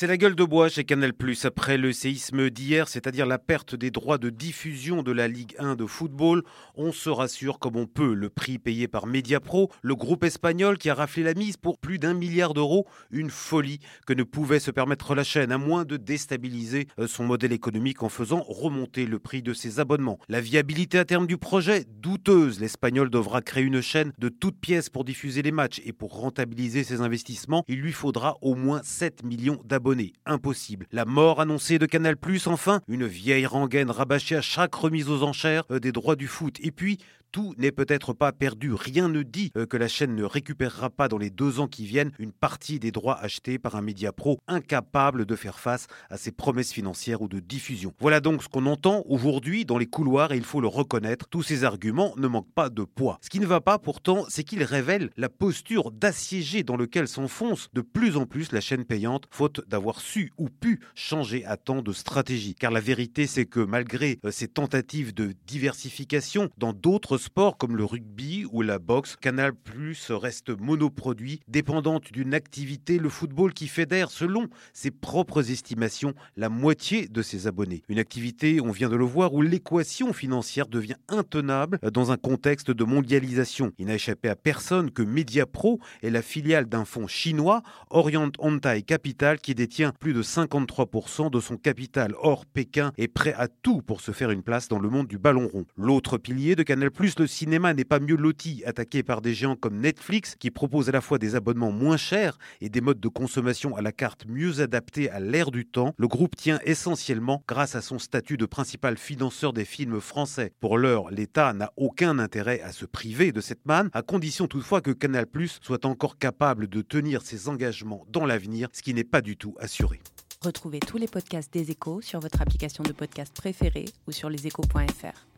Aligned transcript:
C'est 0.00 0.06
la 0.06 0.16
gueule 0.16 0.36
de 0.36 0.44
bois 0.44 0.68
chez 0.68 0.84
Canal+. 0.84 1.12
Après 1.42 1.76
le 1.76 1.92
séisme 1.92 2.50
d'hier, 2.50 2.86
c'est-à-dire 2.86 3.26
la 3.26 3.40
perte 3.40 3.74
des 3.74 3.90
droits 3.90 4.16
de 4.16 4.30
diffusion 4.30 5.02
de 5.02 5.10
la 5.10 5.26
Ligue 5.26 5.56
1 5.58 5.74
de 5.74 5.86
football, 5.86 6.44
on 6.76 6.92
se 6.92 7.10
rassure 7.10 7.58
comme 7.58 7.74
on 7.74 7.88
peut. 7.88 8.14
Le 8.14 8.30
prix 8.30 8.60
payé 8.60 8.86
par 8.86 9.08
Mediapro, 9.08 9.72
le 9.82 9.96
groupe 9.96 10.22
espagnol 10.22 10.78
qui 10.78 10.88
a 10.88 10.94
raflé 10.94 11.24
la 11.24 11.34
mise 11.34 11.56
pour 11.56 11.78
plus 11.78 11.98
d'un 11.98 12.14
milliard 12.14 12.54
d'euros, 12.54 12.86
une 13.10 13.28
folie 13.28 13.80
que 14.06 14.12
ne 14.12 14.22
pouvait 14.22 14.60
se 14.60 14.70
permettre 14.70 15.16
la 15.16 15.24
chaîne, 15.24 15.50
à 15.50 15.58
moins 15.58 15.84
de 15.84 15.96
déstabiliser 15.96 16.86
euh, 17.00 17.08
son 17.08 17.24
modèle 17.24 17.52
économique 17.52 18.04
en 18.04 18.08
faisant 18.08 18.44
remonter 18.46 19.04
le 19.04 19.18
prix 19.18 19.42
de 19.42 19.52
ses 19.52 19.80
abonnements. 19.80 20.20
La 20.28 20.40
viabilité 20.40 21.00
à 21.00 21.06
terme 21.06 21.26
du 21.26 21.38
projet, 21.38 21.84
douteuse. 21.88 22.60
L'Espagnol 22.60 23.10
devra 23.10 23.42
créer 23.42 23.64
une 23.64 23.80
chaîne 23.80 24.12
de 24.18 24.28
toutes 24.28 24.60
pièces 24.60 24.90
pour 24.90 25.04
diffuser 25.04 25.42
les 25.42 25.50
matchs 25.50 25.82
et 25.84 25.92
pour 25.92 26.20
rentabiliser 26.20 26.84
ses 26.84 27.00
investissements, 27.00 27.64
il 27.66 27.80
lui 27.80 27.90
faudra 27.90 28.36
au 28.42 28.54
moins 28.54 28.80
7 28.84 29.24
millions 29.24 29.60
d'abonnés 29.64 29.87
Impossible. 30.26 30.86
La 30.92 31.04
mort 31.04 31.40
annoncée 31.40 31.78
de 31.78 31.86
Canal+, 31.86 32.16
enfin, 32.46 32.80
une 32.88 33.06
vieille 33.06 33.46
rengaine 33.46 33.90
rabâchée 33.90 34.36
à 34.36 34.40
chaque 34.40 34.74
remise 34.74 35.08
aux 35.08 35.22
enchères 35.22 35.64
euh, 35.70 35.80
des 35.80 35.92
droits 35.92 36.16
du 36.16 36.26
foot. 36.26 36.56
Et 36.60 36.70
puis, 36.70 36.98
tout 37.32 37.54
n'est 37.58 37.72
peut-être 37.72 38.12
pas 38.12 38.32
perdu. 38.32 38.72
Rien 38.72 39.08
ne 39.08 39.22
dit 39.22 39.52
euh, 39.56 39.66
que 39.66 39.76
la 39.76 39.88
chaîne 39.88 40.14
ne 40.14 40.24
récupérera 40.24 40.90
pas 40.90 41.08
dans 41.08 41.18
les 41.18 41.30
deux 41.30 41.60
ans 41.60 41.68
qui 41.68 41.86
viennent 41.86 42.12
une 42.18 42.32
partie 42.32 42.78
des 42.78 42.90
droits 42.90 43.18
achetés 43.18 43.58
par 43.58 43.76
un 43.76 43.82
média 43.82 44.12
pro 44.12 44.38
incapable 44.46 45.26
de 45.26 45.36
faire 45.36 45.58
face 45.58 45.86
à 46.10 46.16
ses 46.16 46.32
promesses 46.32 46.72
financières 46.72 47.22
ou 47.22 47.28
de 47.28 47.40
diffusion. 47.40 47.92
Voilà 48.00 48.20
donc 48.20 48.42
ce 48.42 48.48
qu'on 48.48 48.66
entend 48.66 49.04
aujourd'hui 49.06 49.64
dans 49.64 49.78
les 49.78 49.86
couloirs 49.86 50.32
et 50.32 50.36
il 50.36 50.44
faut 50.44 50.60
le 50.60 50.68
reconnaître, 50.68 51.28
tous 51.28 51.42
ces 51.42 51.64
arguments 51.64 52.14
ne 52.16 52.28
manquent 52.28 52.52
pas 52.54 52.70
de 52.70 52.82
poids. 52.82 53.18
Ce 53.22 53.30
qui 53.30 53.40
ne 53.40 53.46
va 53.46 53.60
pas 53.60 53.78
pourtant, 53.78 54.24
c'est 54.28 54.44
qu'ils 54.44 54.64
révèlent 54.64 55.10
la 55.16 55.28
posture 55.28 55.90
d'assiégé 55.90 56.62
dans 56.62 56.76
lequel 56.76 57.08
s'enfonce 57.08 57.68
de 57.72 57.80
plus 57.80 58.16
en 58.16 58.26
plus 58.26 58.52
la 58.52 58.60
chaîne 58.60 58.84
payante, 58.84 59.26
faute 59.30 59.60
d'avoir 59.68 60.00
su 60.00 60.32
ou 60.38 60.48
pu 60.48 60.80
changer 60.94 61.44
à 61.44 61.56
temps 61.56 61.82
de 61.82 61.92
stratégie. 61.92 62.54
Car 62.54 62.70
la 62.70 62.80
vérité, 62.80 63.26
c'est 63.26 63.46
que 63.46 63.60
malgré 63.60 64.18
euh, 64.24 64.30
ces 64.30 64.48
tentatives 64.48 65.14
de 65.14 65.34
diversification 65.46 66.50
dans 66.56 66.72
d'autres 66.72 67.17
sports 67.18 67.58
comme 67.58 67.76
le 67.76 67.84
rugby 67.84 68.46
ou 68.50 68.62
la 68.62 68.78
boxe, 68.78 69.16
Canal 69.16 69.52
Plus 69.54 70.10
reste 70.10 70.50
monoproduit, 70.50 71.40
dépendante 71.48 72.12
d'une 72.12 72.34
activité, 72.34 72.98
le 72.98 73.08
football 73.08 73.52
qui 73.52 73.68
fédère, 73.68 74.10
selon 74.10 74.48
ses 74.72 74.90
propres 74.90 75.50
estimations, 75.50 76.14
la 76.36 76.48
moitié 76.48 77.08
de 77.08 77.22
ses 77.22 77.46
abonnés. 77.46 77.82
Une 77.88 77.98
activité, 77.98 78.60
on 78.60 78.70
vient 78.70 78.88
de 78.88 78.96
le 78.96 79.04
voir, 79.04 79.34
où 79.34 79.42
l'équation 79.42 80.12
financière 80.12 80.68
devient 80.68 80.96
intenable 81.08 81.78
dans 81.92 82.12
un 82.12 82.16
contexte 82.16 82.70
de 82.70 82.84
mondialisation. 82.84 83.72
Il 83.78 83.86
n'a 83.86 83.94
échappé 83.94 84.28
à 84.28 84.36
personne 84.36 84.90
que 84.90 85.02
Mediapro 85.02 85.80
est 86.02 86.10
la 86.10 86.22
filiale 86.22 86.66
d'un 86.66 86.84
fonds 86.84 87.06
chinois, 87.06 87.62
Orient 87.90 88.30
Hontai 88.38 88.82
Capital, 88.82 89.40
qui 89.40 89.54
détient 89.54 89.92
plus 89.98 90.14
de 90.14 90.22
53% 90.22 91.30
de 91.30 91.40
son 91.40 91.56
capital. 91.56 92.14
Or, 92.20 92.46
Pékin 92.46 92.92
est 92.96 93.08
prêt 93.08 93.34
à 93.36 93.48
tout 93.48 93.82
pour 93.82 94.00
se 94.00 94.12
faire 94.12 94.30
une 94.30 94.42
place 94.42 94.68
dans 94.68 94.78
le 94.78 94.88
monde 94.88 95.08
du 95.08 95.18
ballon 95.18 95.48
rond. 95.48 95.66
L'autre 95.76 96.18
pilier 96.18 96.56
de 96.56 96.62
Canal 96.62 96.90
le 97.16 97.26
cinéma 97.26 97.74
n'est 97.74 97.84
pas 97.84 98.00
mieux 98.00 98.16
loti, 98.16 98.62
attaqué 98.66 99.02
par 99.02 99.20
des 99.20 99.34
géants 99.34 99.56
comme 99.56 99.80
Netflix, 99.80 100.34
qui 100.38 100.50
proposent 100.50 100.88
à 100.88 100.92
la 100.92 101.00
fois 101.00 101.18
des 101.18 101.34
abonnements 101.34 101.70
moins 101.70 101.96
chers 101.96 102.38
et 102.60 102.68
des 102.68 102.80
modes 102.80 103.00
de 103.00 103.08
consommation 103.08 103.76
à 103.76 103.82
la 103.82 103.92
carte 103.92 104.26
mieux 104.26 104.60
adaptés 104.60 105.08
à 105.10 105.20
l'ère 105.20 105.50
du 105.50 105.64
temps. 105.64 105.94
Le 105.96 106.08
groupe 106.08 106.36
tient 106.36 106.60
essentiellement 106.64 107.42
grâce 107.46 107.74
à 107.74 107.80
son 107.80 107.98
statut 107.98 108.36
de 108.36 108.46
principal 108.46 108.98
financeur 108.98 109.52
des 109.52 109.64
films 109.64 110.00
français. 110.00 110.52
Pour 110.60 110.78
l'heure, 110.78 111.10
l'État 111.10 111.52
n'a 111.52 111.72
aucun 111.76 112.18
intérêt 112.18 112.60
à 112.60 112.72
se 112.72 112.84
priver 112.84 113.32
de 113.32 113.40
cette 113.40 113.64
manne, 113.66 113.90
à 113.92 114.02
condition 114.02 114.46
toutefois 114.46 114.80
que 114.80 114.90
Canal 114.90 115.26
soit 115.62 115.84
encore 115.84 116.18
capable 116.18 116.68
de 116.68 116.82
tenir 116.82 117.22
ses 117.22 117.48
engagements 117.48 118.04
dans 118.10 118.26
l'avenir, 118.26 118.68
ce 118.72 118.82
qui 118.82 118.94
n'est 118.94 119.04
pas 119.04 119.20
du 119.20 119.36
tout 119.36 119.54
assuré. 119.58 120.00
Retrouvez 120.40 120.78
tous 120.78 120.98
les 120.98 121.08
podcasts 121.08 121.52
des 121.52 121.70
échos 121.70 122.00
sur 122.00 122.20
votre 122.20 122.40
application 122.40 122.84
de 122.84 122.92
podcast 122.92 123.34
préférée 123.34 123.86
ou 124.06 124.12
sur 124.12 124.30
leséchos.fr. 124.30 125.37